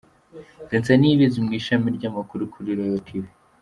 Vincent 0.69 0.97
Niyibizi 0.99 1.37
mu 1.45 1.51
ishami 1.59 1.87
ry’amakuru 1.97 2.43
kuri 2.53 2.69
Royal 2.77 2.99
Tv. 3.07 3.25